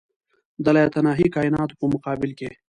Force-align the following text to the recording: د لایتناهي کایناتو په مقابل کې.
د 0.63 0.65
لایتناهي 0.75 1.27
کایناتو 1.35 1.79
په 1.79 1.85
مقابل 1.93 2.31
کې. 2.39 2.49